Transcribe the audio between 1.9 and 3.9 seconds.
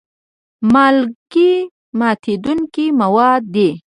ماتیدونکي مواد دي.